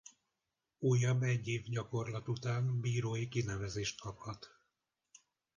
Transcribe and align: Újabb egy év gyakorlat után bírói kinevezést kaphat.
Újabb 0.79 1.21
egy 1.21 1.47
év 1.47 1.63
gyakorlat 1.63 2.27
után 2.27 2.79
bírói 2.79 3.27
kinevezést 3.27 4.01
kaphat. 4.01 4.57